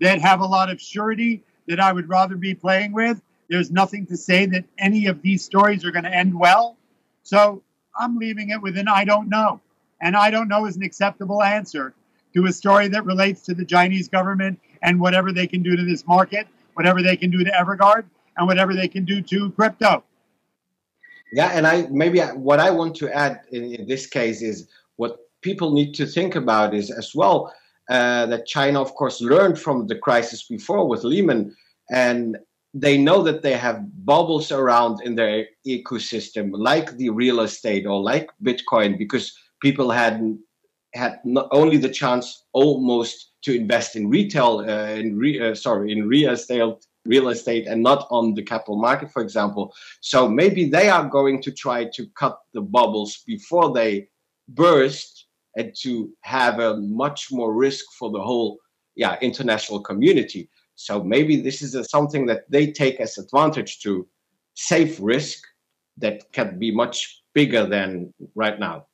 that 0.00 0.20
have 0.20 0.40
a 0.40 0.46
lot 0.46 0.70
of 0.70 0.80
surety 0.80 1.42
that 1.68 1.80
I 1.80 1.92
would 1.92 2.08
rather 2.08 2.36
be 2.36 2.54
playing 2.54 2.92
with. 2.92 3.20
There's 3.48 3.70
nothing 3.70 4.06
to 4.06 4.16
say 4.16 4.46
that 4.46 4.64
any 4.78 5.06
of 5.06 5.22
these 5.22 5.44
stories 5.44 5.84
are 5.84 5.90
going 5.90 6.04
to 6.04 6.14
end 6.14 6.38
well. 6.38 6.76
So 7.22 7.62
I'm 7.98 8.16
leaving 8.16 8.50
it 8.50 8.62
with 8.62 8.78
an 8.78 8.88
I 8.88 9.04
don't 9.04 9.28
know. 9.28 9.60
And 10.00 10.16
I 10.16 10.30
don't 10.30 10.48
know 10.48 10.66
is 10.66 10.76
an 10.76 10.82
acceptable 10.82 11.42
answer 11.42 11.94
to 12.34 12.46
a 12.46 12.52
story 12.52 12.88
that 12.88 13.04
relates 13.04 13.42
to 13.42 13.54
the 13.54 13.64
Chinese 13.64 14.08
government 14.08 14.58
and 14.82 15.00
whatever 15.00 15.32
they 15.32 15.46
can 15.46 15.62
do 15.62 15.76
to 15.76 15.84
this 15.84 16.06
market, 16.06 16.46
whatever 16.74 17.02
they 17.02 17.16
can 17.16 17.30
do 17.30 17.44
to 17.44 17.50
Evergrande, 17.50 18.04
and 18.36 18.46
whatever 18.46 18.74
they 18.74 18.88
can 18.88 19.04
do 19.04 19.20
to 19.20 19.50
crypto. 19.50 20.02
Yeah, 21.32 21.50
and 21.54 21.66
I 21.66 21.86
maybe 21.90 22.20
what 22.20 22.60
I 22.60 22.70
want 22.70 22.96
to 22.96 23.14
add 23.14 23.40
in, 23.52 23.72
in 23.74 23.86
this 23.86 24.06
case 24.06 24.42
is 24.42 24.68
what 24.96 25.18
people 25.42 25.72
need 25.72 25.94
to 25.94 26.06
think 26.06 26.34
about 26.34 26.74
is 26.74 26.90
as 26.90 27.14
well 27.14 27.52
uh, 27.88 28.26
that 28.26 28.46
China, 28.46 28.80
of 28.80 28.94
course, 28.94 29.20
learned 29.20 29.58
from 29.58 29.86
the 29.86 29.96
crisis 29.96 30.46
before 30.46 30.86
with 30.88 31.04
Lehman, 31.04 31.54
and 31.90 32.38
they 32.72 32.96
know 32.96 33.22
that 33.22 33.42
they 33.42 33.54
have 33.56 33.82
bubbles 34.04 34.52
around 34.52 35.00
in 35.02 35.16
their 35.16 35.46
ecosystem, 35.66 36.50
like 36.52 36.96
the 36.96 37.10
real 37.10 37.40
estate 37.40 37.86
or 37.86 38.00
like 38.00 38.30
Bitcoin, 38.44 38.96
because 38.98 39.36
people 39.60 39.90
had 39.90 40.36
had 40.94 41.20
not 41.24 41.48
only 41.52 41.76
the 41.76 41.88
chance 41.88 42.44
almost 42.52 43.32
to 43.42 43.54
invest 43.54 43.96
in 43.96 44.08
retail, 44.08 44.58
uh, 44.58 44.94
in 44.94 45.16
re, 45.16 45.40
uh, 45.40 45.54
sorry, 45.54 45.92
in 45.92 46.08
real 46.08 46.32
estate, 46.32 46.74
real 47.04 47.28
estate, 47.28 47.66
and 47.66 47.82
not 47.82 48.06
on 48.10 48.34
the 48.34 48.42
capital 48.42 48.76
market, 48.76 49.10
for 49.10 49.22
example. 49.22 49.74
So 50.00 50.28
maybe 50.28 50.68
they 50.68 50.88
are 50.88 51.08
going 51.08 51.42
to 51.42 51.52
try 51.52 51.84
to 51.84 52.06
cut 52.16 52.38
the 52.52 52.60
bubbles 52.60 53.22
before 53.26 53.72
they 53.72 54.08
burst, 54.48 55.26
and 55.56 55.74
to 55.82 56.10
have 56.22 56.60
a 56.60 56.76
much 56.76 57.32
more 57.32 57.54
risk 57.54 57.84
for 57.98 58.10
the 58.10 58.20
whole, 58.20 58.58
yeah, 58.94 59.16
international 59.20 59.80
community. 59.80 60.48
So 60.76 61.02
maybe 61.02 61.40
this 61.40 61.62
is 61.62 61.74
a, 61.74 61.84
something 61.84 62.26
that 62.26 62.50
they 62.50 62.70
take 62.72 63.00
as 63.00 63.18
advantage 63.18 63.80
to 63.80 64.06
safe 64.54 64.98
risk 65.00 65.44
that 65.98 66.30
can 66.32 66.58
be 66.58 66.70
much 66.70 67.22
bigger 67.34 67.66
than 67.66 68.12
right 68.34 68.58
now 68.58 68.86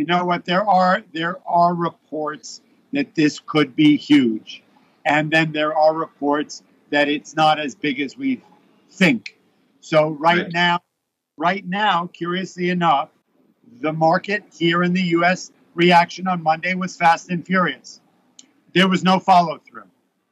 you 0.00 0.06
know 0.06 0.24
what? 0.24 0.46
There 0.46 0.66
are 0.66 1.02
there 1.12 1.36
are 1.46 1.74
reports 1.74 2.62
that 2.92 3.14
this 3.14 3.38
could 3.38 3.76
be 3.76 3.96
huge, 3.96 4.62
and 5.04 5.30
then 5.30 5.52
there 5.52 5.74
are 5.74 5.94
reports 5.94 6.62
that 6.90 7.08
it's 7.08 7.34
not 7.34 7.58
as 7.58 7.74
big 7.74 8.00
as 8.00 8.16
we 8.16 8.42
think. 8.90 9.38
So 9.80 10.10
right, 10.10 10.42
right. 10.42 10.52
now, 10.52 10.80
right 11.36 11.66
now, 11.66 12.08
curiously 12.12 12.70
enough, 12.70 13.10
the 13.80 13.92
market 13.92 14.44
here 14.52 14.82
in 14.82 14.92
the 14.92 15.02
U.S. 15.02 15.52
reaction 15.74 16.26
on 16.26 16.42
Monday 16.42 16.74
was 16.74 16.96
fast 16.96 17.30
and 17.30 17.44
furious. 17.44 18.00
There 18.74 18.88
was 18.88 19.02
no 19.02 19.18
follow 19.18 19.58
through. 19.58 19.88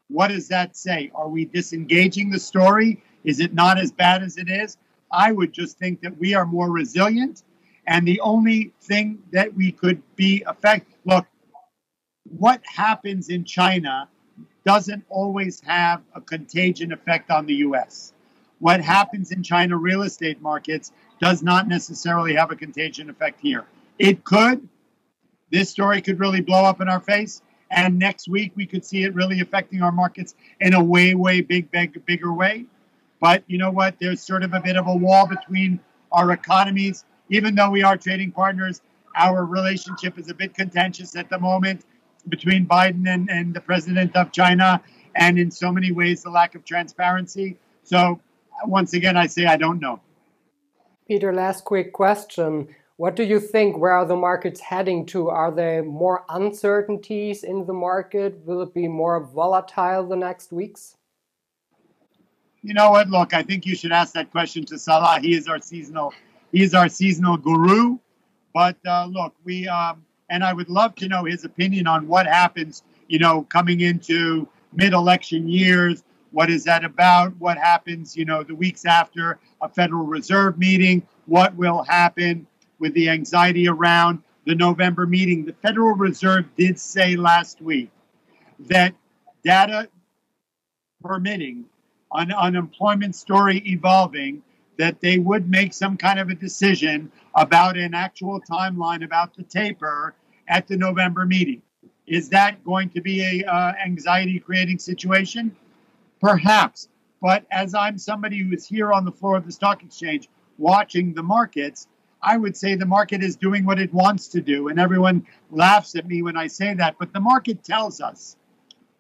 What 0.09 0.29
does 0.29 0.49
that 0.49 0.77
say? 0.77 1.11
Are 1.15 1.29
we 1.29 1.45
disengaging 1.45 2.31
the 2.31 2.39
story? 2.39 3.03
Is 3.25 3.41
it 3.41 3.55
not 3.55 3.79
as 3.79 3.93
bad 3.93 4.23
as 4.23 4.37
it 4.37 4.49
is? 4.49 4.77
I 5.11 5.33
would 5.33 5.53
just 5.53 5.79
think 5.79 6.01
that 6.03 6.19
we 6.19 6.35
are 6.35 6.47
more 6.47 6.71
resilient 6.71 7.43
and 7.89 8.07
the 8.07 8.21
only 8.21 8.73
thing 8.83 9.19
that 9.33 9.53
we 9.55 9.73
could 9.73 10.03
be 10.15 10.45
affected 10.47 10.95
look, 11.07 11.27
what 12.25 12.61
happens 12.67 13.31
in 13.31 13.45
China 13.45 14.09
doesn't 14.69 15.03
always 15.09 15.63
have 15.63 16.03
a 16.15 16.21
contagion 16.21 16.93
effect 16.93 17.31
on 17.31 17.47
the 17.47 17.55
US. 17.55 18.13
What 18.59 18.83
happens 18.83 19.33
in 19.33 19.43
China 19.43 19.79
real 19.79 20.03
estate 20.03 20.43
markets 20.43 20.93
does 21.23 21.43
not 21.43 21.69
necessarily 21.69 22.35
have 22.35 22.51
a 22.51 22.55
contagion 22.55 23.09
effect 23.09 23.41
here. 23.41 23.65
It 23.99 24.25
could. 24.25 24.69
This 25.51 25.71
story 25.71 26.03
could 26.03 26.21
really 26.21 26.43
blow 26.43 26.65
up 26.65 26.83
in 26.83 26.89
our 26.91 27.01
face. 27.01 27.41
And 27.71 27.99
next 27.99 28.29
week, 28.29 28.53
we 28.57 28.67
could 28.67 28.85
see 28.85 29.05
it 29.05 29.15
really 29.15 29.41
affecting 29.41 29.81
our 29.81 29.91
markets 29.91 30.35
in 30.61 30.75
a 30.75 30.85
way, 30.85 31.15
way 31.15 31.41
big, 31.41 31.71
big, 31.71 32.05
bigger 32.05 32.35
way. 32.35 32.67
But 33.23 33.45
you 33.47 33.57
know 33.57 33.71
what? 33.71 33.95
There's 33.99 34.21
sort 34.21 34.43
of 34.43 34.53
a 34.53 34.61
bit 34.61 34.77
of 34.77 34.87
a 34.87 34.95
wall 34.95 35.27
between 35.27 35.81
our 36.13 36.31
economies 36.33 37.07
even 37.31 37.55
though 37.55 37.71
we 37.71 37.83
are 37.83 37.97
trading 37.97 38.33
partners, 38.33 38.81
our 39.17 39.45
relationship 39.45 40.19
is 40.19 40.29
a 40.31 40.35
bit 40.35 40.55
contentious 40.55 41.17
at 41.17 41.29
the 41.29 41.39
moment 41.39 41.85
between 42.29 42.67
Biden 42.67 43.09
and, 43.09 43.29
and 43.31 43.55
the 43.55 43.61
president 43.61 44.17
of 44.17 44.33
China, 44.33 44.83
and 45.15 45.39
in 45.39 45.51
so 45.51 45.73
many 45.73 45.93
ways, 45.93 46.23
the 46.23 46.31
lack 46.31 46.55
of 46.55 46.65
transparency. 46.65 47.57
So, 47.83 48.21
once 48.65 48.93
again, 48.93 49.17
I 49.17 49.27
say 49.27 49.47
I 49.47 49.57
don't 49.57 49.81
know. 49.81 50.01
Peter, 51.07 51.33
last 51.33 51.65
quick 51.65 51.93
question. 51.93 52.69
What 52.97 53.15
do 53.15 53.23
you 53.23 53.41
think? 53.41 53.79
Where 53.79 53.93
are 53.93 54.05
the 54.05 54.17
markets 54.17 54.61
heading 54.61 55.07
to? 55.07 55.29
Are 55.29 55.53
there 55.53 55.85
more 55.85 56.25
uncertainties 56.29 57.45
in 57.45 57.65
the 57.65 57.73
market? 57.73 58.41
Will 58.45 58.61
it 58.63 58.75
be 58.75 58.89
more 58.89 59.21
volatile 59.21 60.07
the 60.07 60.17
next 60.17 60.53
weeks? 60.53 60.97
You 62.63 62.75
know 62.75 62.91
what? 62.91 63.09
Look, 63.09 63.35
I 63.35 63.43
think 63.43 63.67
you 63.67 63.77
should 63.77 63.93
ask 63.93 64.15
that 64.15 64.31
question 64.33 64.65
to 64.67 64.79
Salah. 64.79 65.21
He 65.21 65.35
is 65.35 65.47
our 65.47 65.61
seasonal 65.61 66.13
He's 66.53 66.75
our 66.75 66.89
seasonal 66.89 67.37
guru. 67.37 67.99
But 68.55 68.77
uh, 68.87 69.07
look, 69.07 69.35
we 69.45 69.69
um, 69.69 70.05
and 70.31 70.45
I 70.45 70.53
would 70.53 70.69
love 70.69 70.95
to 70.97 71.09
know 71.09 71.25
his 71.25 71.45
opinion 71.45 71.87
on 71.87 72.07
what 72.07 72.27
happens. 72.27 72.83
You 73.09 73.19
know, 73.19 73.43
coming 73.43 73.81
into 73.81 74.49
mid-election 74.73 75.49
years, 75.49 76.03
what 76.31 76.51
is 76.51 76.65
that 76.65 76.85
about? 76.85 77.35
What 77.39 77.57
happens? 77.57 78.17
You 78.17 78.25
know, 78.27 78.43
the 78.43 78.55
weeks 78.55 78.85
after 78.85 79.39
a 79.63 79.69
Federal 79.69 80.05
Reserve 80.05 80.59
meeting, 80.59 81.07
what 81.27 81.55
will 81.57 81.83
happen 81.83 82.47
with 82.79 82.93
the 82.95 83.09
anxiety 83.09 83.69
around 83.69 84.23
the 84.45 84.55
November 84.55 85.07
meeting? 85.07 85.45
The 85.45 85.55
Federal 85.55 85.95
Reserve 85.95 86.45
did 86.57 86.79
say 86.79 87.17
last 87.17 87.63
week 87.63 87.91
that 88.61 88.95
data 89.43 89.89
permitting, 91.03 91.65
an 92.13 92.33
unemployment 92.33 93.15
story 93.15 93.59
evolving, 93.67 94.43
that 94.79 95.01
they 95.01 95.19
would 95.19 95.51
make 95.51 95.75
some 95.75 95.97
kind 95.97 96.19
of 96.19 96.31
a 96.31 96.35
decision 96.35 97.11
about 97.35 97.77
an 97.77 97.95
actual 97.95 98.41
timeline 98.41 99.05
about 99.05 99.35
the 99.35 99.43
taper 99.43 100.15
at 100.49 100.67
the 100.67 100.77
November 100.77 101.27
meeting. 101.27 101.61
Is 102.07 102.31
that 102.31 102.65
going 102.65 102.89
to 102.91 103.03
be 103.03 103.43
a 103.43 103.47
uh, 103.47 103.73
anxiety 103.85 104.39
creating 104.39 104.79
situation? 104.79 105.55
Perhaps. 106.21 106.89
But 107.21 107.45
as 107.51 107.75
I'm 107.75 107.99
somebody 107.99 108.39
who 108.39 108.55
is 108.55 108.67
here 108.67 108.93
on 108.93 109.05
the 109.05 109.13
floor 109.13 109.37
of 109.37 109.45
the 109.45 109.53
stock 109.53 109.83
exchange 109.83 110.29
watching 110.57 111.13
the 111.13 111.23
markets, 111.23 111.89
I 112.23 112.37
would 112.37 112.57
say 112.57 112.75
the 112.75 112.87
market 112.87 113.23
is 113.23 113.37
doing 113.37 113.65
what 113.65 113.79
it 113.79 113.93
wants 113.93 114.29
to 114.29 114.41
do. 114.41 114.69
And 114.69 114.79
everyone 114.79 115.27
laughs 115.51 115.97
at 115.97 116.07
me 116.07 116.23
when 116.23 116.37
I 116.37 116.47
say 116.47 116.75
that. 116.75 116.97
But 116.99 117.13
the 117.13 117.21
market 117.21 117.63
tells 117.65 118.01
us 118.01 118.37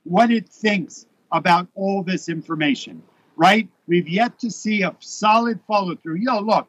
what 0.04 0.30
it 0.30 0.48
thinks 0.48 1.06
about 1.32 1.68
all 1.74 2.02
this 2.02 2.28
information, 2.28 3.02
right? 3.38 3.68
We've 3.86 4.08
yet 4.08 4.38
to 4.40 4.50
see 4.50 4.82
a 4.82 4.94
solid 4.98 5.60
follow 5.66 5.94
through. 5.94 6.18
Know, 6.18 6.40
look, 6.40 6.68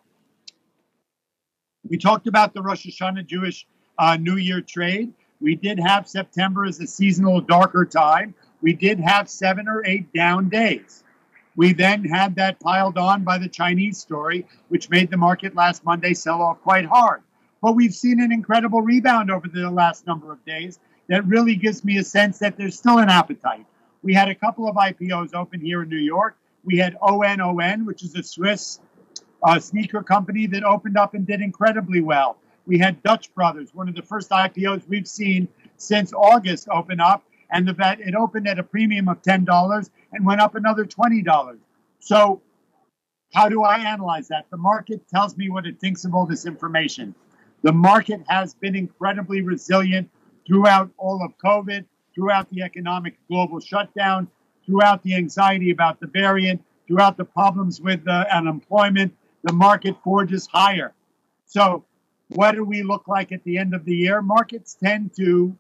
we 1.89 1.97
talked 1.97 2.27
about 2.27 2.53
the 2.53 2.61
Rosh 2.61 2.85
Hashanah 2.85 3.25
Jewish 3.25 3.67
uh, 3.97 4.15
New 4.15 4.38
Year 4.38 4.61
trade. 4.61 5.11
We 5.41 5.55
did 5.55 5.79
have 5.79 6.07
September 6.07 6.65
as 6.65 6.79
a 6.79 6.88
seasonal 6.88 7.41
darker 7.41 7.85
time. 7.85 8.35
We 8.61 8.73
did 8.73 8.99
have 8.99 9.29
seven 9.29 9.67
or 9.67 9.83
eight 9.85 10.13
down 10.13 10.49
days. 10.49 11.03
We 11.55 11.73
then 11.73 12.05
had 12.05 12.35
that 12.35 12.59
piled 12.59 12.97
on 12.97 13.23
by 13.23 13.38
the 13.38 13.49
Chinese 13.49 13.97
story, 13.97 14.45
which 14.69 14.89
made 14.89 15.09
the 15.09 15.17
market 15.17 15.55
last 15.55 15.83
Monday 15.83 16.13
sell 16.13 16.41
off 16.41 16.61
quite 16.61 16.85
hard. 16.85 17.21
But 17.61 17.73
we've 17.73 17.93
seen 17.93 18.21
an 18.21 18.31
incredible 18.31 18.81
rebound 18.81 19.31
over 19.31 19.47
the 19.47 19.69
last 19.69 20.07
number 20.07 20.31
of 20.31 20.45
days 20.45 20.79
that 21.07 21.25
really 21.25 21.55
gives 21.55 21.83
me 21.83 21.97
a 21.97 22.03
sense 22.03 22.38
that 22.39 22.55
there's 22.55 22.77
still 22.77 22.99
an 22.99 23.09
appetite. 23.09 23.65
We 24.03 24.13
had 24.13 24.29
a 24.29 24.35
couple 24.35 24.69
of 24.69 24.75
IPOs 24.75 25.33
open 25.33 25.59
here 25.59 25.81
in 25.81 25.89
New 25.89 25.97
York. 25.97 26.38
We 26.69 26.77
had 26.77 26.97
ONON, 27.01 27.83
which 27.83 28.03
is 28.03 28.13
a 28.13 28.21
Swiss 28.21 28.79
uh, 29.41 29.59
sneaker 29.59 30.03
company 30.03 30.45
that 30.45 30.63
opened 30.63 30.97
up 30.97 31.15
and 31.15 31.25
did 31.25 31.41
incredibly 31.41 31.99
well. 31.99 32.38
We 32.67 32.77
had 32.77 33.01
Dutch 33.01 33.33
Brothers, 33.33 33.73
one 33.73 33.89
of 33.89 33.95
the 33.95 34.03
first 34.03 34.29
IPOs 34.29 34.88
we've 34.88 35.07
seen 35.07 35.47
since 35.77 36.13
August, 36.13 36.67
open 36.71 36.99
up, 36.99 37.23
and 37.51 37.67
the 37.67 37.75
it 37.99 38.13
opened 38.13 38.47
at 38.47 38.59
a 38.59 38.63
premium 38.63 39.07
of 39.07 39.19
ten 39.23 39.45
dollars 39.45 39.89
and 40.13 40.23
went 40.23 40.41
up 40.41 40.53
another 40.53 40.85
twenty 40.85 41.23
dollars. 41.23 41.57
So, 41.97 42.39
how 43.33 43.49
do 43.49 43.63
I 43.63 43.79
analyze 43.79 44.27
that? 44.27 44.45
The 44.51 44.57
market 44.57 45.07
tells 45.07 45.35
me 45.38 45.49
what 45.49 45.65
it 45.65 45.79
thinks 45.79 46.05
of 46.05 46.13
all 46.13 46.27
this 46.27 46.45
information. 46.45 47.15
The 47.63 47.73
market 47.73 48.21
has 48.27 48.53
been 48.53 48.75
incredibly 48.75 49.41
resilient 49.41 50.07
throughout 50.45 50.91
all 50.99 51.23
of 51.25 51.31
COVID, 51.43 51.83
throughout 52.13 52.47
the 52.51 52.61
economic 52.61 53.17
global 53.27 53.59
shutdown, 53.59 54.27
throughout 54.69 55.01
the 55.01 55.15
anxiety 55.15 55.71
about 55.71 55.99
the 55.99 56.07
variant, 56.07 56.61
throughout 56.88 57.17
the 57.17 57.25
problems 57.25 57.81
with 57.81 58.07
uh, 58.07 58.25
unemployment. 58.31 59.13
The 59.43 59.53
market 59.53 59.95
forges 60.03 60.47
higher. 60.47 60.93
So, 61.45 61.85
what 62.29 62.53
do 62.53 62.63
we 62.63 62.83
look 62.83 63.07
like 63.07 63.31
at 63.31 63.43
the 63.43 63.57
end 63.57 63.73
of 63.73 63.83
the 63.85 63.95
year? 63.95 64.21
Markets 64.21 64.75
tend 64.75 65.15
to, 65.15 65.55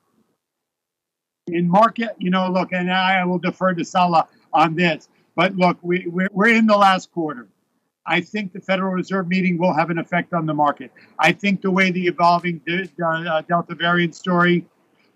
in 1.47 1.67
market, 1.67 2.09
you 2.19 2.29
know, 2.29 2.47
look, 2.51 2.71
and 2.71 2.91
I 2.91 3.25
will 3.25 3.39
defer 3.39 3.73
to 3.73 3.83
Salah 3.83 4.27
on 4.53 4.75
this, 4.75 5.09
but 5.35 5.55
look, 5.55 5.79
we, 5.81 6.05
we're, 6.07 6.29
we're 6.31 6.53
in 6.53 6.67
the 6.67 6.77
last 6.77 7.11
quarter. 7.11 7.47
I 8.05 8.21
think 8.21 8.53
the 8.53 8.59
Federal 8.59 8.93
Reserve 8.93 9.27
meeting 9.27 9.57
will 9.57 9.73
have 9.73 9.89
an 9.89 9.97
effect 9.97 10.33
on 10.33 10.45
the 10.45 10.53
market. 10.53 10.91
I 11.17 11.31
think 11.31 11.61
the 11.61 11.71
way 11.71 11.89
the 11.89 12.05
evolving 12.05 12.61
uh, 12.69 13.41
Delta 13.47 13.73
variant 13.73 14.13
story 14.13 14.65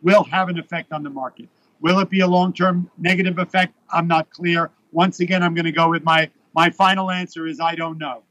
will 0.01 0.23
have 0.23 0.49
an 0.49 0.57
effect 0.57 0.91
on 0.91 1.03
the 1.03 1.09
market. 1.09 1.49
Will 1.83 1.99
it 1.99 2.09
be 2.09 2.21
a 2.21 2.27
long 2.27 2.53
term 2.53 2.89
negative 2.97 3.37
effect? 3.37 3.75
I'm 3.91 4.07
not 4.07 4.29
clear. 4.29 4.71
Once 4.93 5.19
again, 5.19 5.43
I'm 5.43 5.53
going 5.53 5.65
to 5.65 5.71
go 5.71 5.89
with 5.89 6.03
my, 6.03 6.31
my 6.55 6.69
final 6.69 7.11
answer 7.11 7.45
is 7.45 7.59
I 7.59 7.75
don't 7.75 7.97
know. 7.97 8.23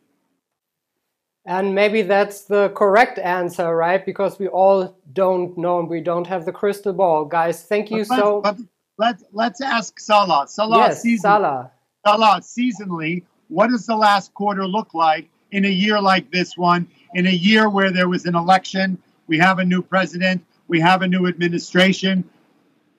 And 1.45 1.75
maybe 1.75 2.03
that's 2.03 2.45
the 2.45 2.71
correct 2.71 3.19
answer, 3.19 3.77
right? 3.77 4.05
Because 4.05 4.39
we 4.39 4.49
all 4.49 4.97
don't 5.13 5.59
know 5.59 5.81
and 5.81 5.89
we 5.89 6.01
don't 6.01 6.27
have 6.29 6.47
the 6.47 6.53
crystal 6.53 6.95
ball. 6.95 7.27
Guys, 7.27 7.65
thank 7.65 7.91
you 7.91 8.07
but 8.09 8.17
so 8.17 8.41
but 8.41 8.57
let's 8.97 9.25
let's 9.33 9.61
ask 9.61 9.99
Salah. 9.99 10.47
Salah 10.49 10.79
yes, 10.79 11.03
season, 11.03 11.23
Salah. 11.23 11.73
Salah 12.07 12.41
seasonally, 12.41 13.25
what 13.49 13.71
does 13.71 13.87
the 13.87 13.97
last 13.97 14.33
quarter 14.35 14.67
look 14.67 14.95
like 14.95 15.29
in 15.51 15.65
a 15.65 15.69
year 15.69 16.01
like 16.01 16.31
this 16.31 16.57
one? 16.57 16.87
In 17.15 17.27
a 17.27 17.31
year 17.31 17.69
where 17.69 17.91
there 17.91 18.09
was 18.09 18.25
an 18.25 18.37
election, 18.37 18.97
we 19.27 19.37
have 19.39 19.59
a 19.59 19.65
new 19.65 19.83
president, 19.83 20.43
we 20.69 20.79
have 20.81 21.03
a 21.03 21.09
new 21.09 21.27
administration. 21.27 22.23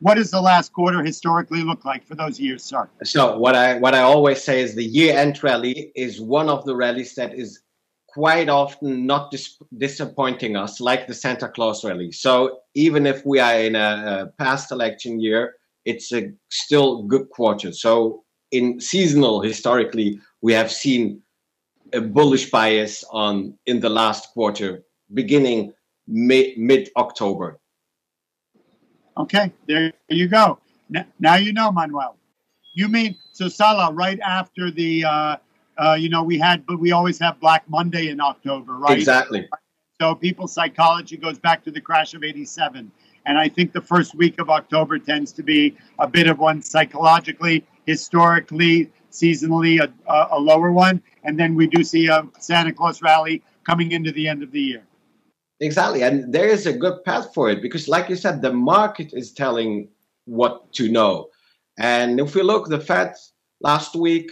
What 0.03 0.15
does 0.15 0.31
the 0.31 0.41
last 0.41 0.73
quarter 0.73 1.01
historically 1.01 1.63
look 1.63 1.85
like 1.85 2.05
for 2.05 2.15
those 2.15 2.37
years, 2.37 2.61
sir? 2.61 2.89
So 3.05 3.37
what 3.37 3.55
I 3.55 3.77
what 3.77 3.95
I 3.95 4.01
always 4.01 4.43
say 4.43 4.61
is 4.61 4.75
the 4.75 4.83
year-end 4.83 5.41
rally 5.41 5.93
is 5.95 6.19
one 6.19 6.49
of 6.49 6.65
the 6.65 6.75
rallies 6.75 7.15
that 7.15 7.33
is 7.33 7.61
quite 8.09 8.49
often 8.49 9.05
not 9.05 9.31
dis- 9.31 9.57
disappointing 9.77 10.57
us, 10.57 10.81
like 10.81 11.07
the 11.07 11.13
Santa 11.13 11.47
Claus 11.47 11.85
rally. 11.85 12.11
So 12.11 12.59
even 12.75 13.05
if 13.05 13.25
we 13.25 13.39
are 13.39 13.57
in 13.57 13.77
a, 13.77 14.27
a 14.27 14.43
past 14.43 14.73
election 14.73 15.21
year, 15.21 15.55
it's 15.85 16.11
a 16.11 16.33
still 16.49 17.03
good 17.03 17.29
quarter. 17.29 17.71
So 17.71 18.25
in 18.51 18.81
seasonal, 18.81 19.41
historically, 19.41 20.19
we 20.41 20.51
have 20.51 20.69
seen 20.69 21.21
a 21.93 22.01
bullish 22.01 22.51
bias 22.51 23.05
on 23.09 23.57
in 23.67 23.79
the 23.79 23.89
last 23.89 24.33
quarter, 24.33 24.83
beginning 25.13 25.71
mid 26.07 26.89
October. 26.97 27.61
Okay, 29.17 29.51
there 29.67 29.93
you 30.09 30.27
go. 30.27 30.59
Now 31.19 31.35
you 31.35 31.53
know, 31.53 31.71
Manuel. 31.71 32.17
You 32.73 32.87
mean 32.87 33.15
so 33.31 33.47
Salah 33.47 33.93
right 33.93 34.19
after 34.19 34.71
the 34.71 35.05
uh, 35.05 35.37
uh, 35.77 35.93
you 35.93 36.09
know, 36.09 36.23
we 36.23 36.37
had, 36.37 36.65
but 36.65 36.79
we 36.79 36.91
always 36.91 37.19
have 37.19 37.39
Black 37.39 37.67
Monday 37.69 38.09
in 38.09 38.19
October, 38.19 38.73
right? 38.73 38.97
Exactly. 38.97 39.47
So 39.99 40.15
people's 40.15 40.53
psychology 40.53 41.17
goes 41.17 41.39
back 41.39 41.63
to 41.63 41.71
the 41.71 41.81
crash 41.81 42.13
of 42.13 42.23
87. 42.23 42.91
And 43.25 43.37
I 43.37 43.47
think 43.47 43.71
the 43.71 43.81
first 43.81 44.15
week 44.15 44.39
of 44.39 44.49
October 44.49 44.99
tends 44.99 45.31
to 45.33 45.43
be 45.43 45.77
a 45.99 46.07
bit 46.07 46.27
of 46.27 46.39
one 46.39 46.61
psychologically, 46.61 47.65
historically, 47.85 48.91
seasonally, 49.11 49.79
a, 49.79 50.11
a, 50.11 50.27
a 50.31 50.39
lower 50.39 50.71
one. 50.71 51.01
And 51.23 51.39
then 51.39 51.55
we 51.55 51.67
do 51.67 51.83
see 51.83 52.07
a 52.07 52.27
Santa 52.39 52.73
Claus 52.73 53.01
rally 53.01 53.41
coming 53.65 53.91
into 53.91 54.11
the 54.11 54.27
end 54.27 54.43
of 54.43 54.51
the 54.51 54.59
year. 54.59 54.83
Exactly. 55.59 56.03
And 56.03 56.33
there 56.33 56.47
is 56.47 56.65
a 56.65 56.73
good 56.73 57.03
path 57.03 57.33
for 57.33 57.49
it 57.49 57.61
because, 57.61 57.87
like 57.87 58.09
you 58.09 58.15
said, 58.15 58.41
the 58.41 58.53
market 58.53 59.13
is 59.13 59.31
telling 59.31 59.87
what 60.25 60.73
to 60.73 60.91
know. 60.91 61.29
And 61.77 62.19
if 62.19 62.35
we 62.35 62.41
look, 62.43 62.67
the 62.67 62.79
Fed 62.79 63.15
last 63.61 63.95
week 63.95 64.31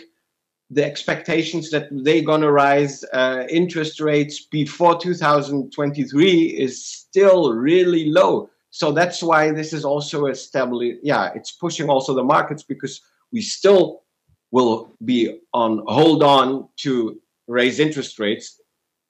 the 0.71 0.85
expectations 0.85 1.69
that 1.69 1.89
they're 1.91 2.23
going 2.23 2.41
to 2.41 2.51
rise 2.51 3.03
uh, 3.11 3.43
interest 3.49 3.99
rates 3.99 4.45
before 4.45 4.97
2023 4.97 6.41
is 6.43 6.83
still 6.85 7.53
really 7.53 8.09
low. 8.09 8.49
So 8.69 8.93
that's 8.93 9.21
why 9.21 9.51
this 9.51 9.73
is 9.73 9.83
also 9.83 10.27
a 10.27 10.35
stability. 10.35 10.97
Yeah, 11.03 11.31
it's 11.35 11.51
pushing 11.51 11.89
also 11.89 12.13
the 12.13 12.23
markets 12.23 12.63
because 12.63 13.01
we 13.33 13.41
still 13.41 14.03
will 14.51 14.93
be 15.03 15.41
on 15.53 15.83
hold 15.87 16.23
on 16.23 16.69
to 16.77 17.19
raise 17.47 17.79
interest 17.79 18.17
rates 18.17 18.61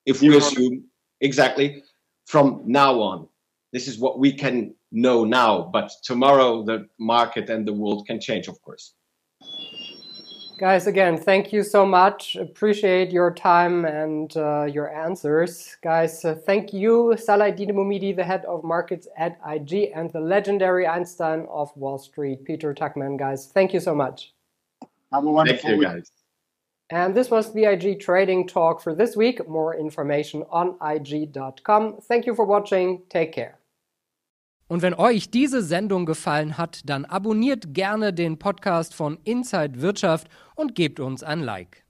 if 0.07 0.21
we 0.21 0.35
assume 0.35 0.83
exactly 1.19 1.83
from 2.31 2.61
now 2.65 3.01
on. 3.01 3.27
This 3.73 3.89
is 3.89 3.99
what 3.99 4.17
we 4.17 4.31
can 4.31 4.73
know 4.93 5.25
now, 5.25 5.69
but 5.73 5.91
tomorrow 6.01 6.63
the 6.63 6.87
market 6.97 7.49
and 7.49 7.67
the 7.67 7.73
world 7.73 8.07
can 8.07 8.21
change, 8.21 8.47
of 8.47 8.61
course. 8.61 8.93
Guys, 10.57 10.87
again, 10.87 11.17
thank 11.17 11.51
you 11.51 11.61
so 11.61 11.85
much. 11.85 12.37
Appreciate 12.37 13.11
your 13.11 13.33
time 13.33 13.83
and 13.83 14.37
uh, 14.37 14.63
your 14.63 14.93
answers. 14.93 15.75
Guys, 15.83 16.23
uh, 16.23 16.35
thank 16.45 16.71
you, 16.71 17.15
Salah-Eddine 17.17 17.73
Bouhmidi, 17.73 18.15
the 18.15 18.23
head 18.23 18.45
of 18.45 18.63
markets 18.63 19.07
at 19.17 19.37
IG, 19.45 19.91
and 19.93 20.09
the 20.13 20.21
legendary 20.21 20.87
Einstein 20.87 21.47
of 21.49 21.75
Wall 21.75 21.97
Street, 21.97 22.45
Peter 22.45 22.73
Tuchman. 22.73 23.17
Guys, 23.17 23.47
thank 23.47 23.73
you 23.73 23.81
so 23.81 23.93
much. 23.93 24.33
Have 25.11 25.25
a 25.25 25.29
wonderful 25.29 25.69
thank 25.69 25.81
you, 25.81 25.83
guys. 25.83 26.11
And 26.91 27.15
this 27.15 27.31
was 27.31 27.53
the 27.53 27.63
IG 27.63 28.01
Trading 28.01 28.45
Talk 28.45 28.81
for 28.81 28.93
this 28.93 29.15
week. 29.15 29.47
More 29.47 29.73
information 29.73 30.43
on 30.51 30.75
IG.com. 30.81 32.01
Thank 32.01 32.25
you 32.25 32.35
for 32.35 32.45
watching. 32.45 33.03
Take 33.09 33.31
care. 33.31 33.57
Und 34.67 34.81
wenn 34.81 34.93
euch 34.93 35.29
diese 35.31 35.61
Sendung 35.61 36.05
gefallen 36.05 36.57
hat, 36.57 36.81
dann 36.85 37.05
abonniert 37.05 37.73
gerne 37.73 38.13
den 38.13 38.39
Podcast 38.39 38.93
von 38.93 39.17
Inside 39.23 39.81
Wirtschaft 39.81 40.27
und 40.55 40.75
gebt 40.75 40.99
uns 40.99 41.23
ein 41.23 41.41
Like. 41.41 41.83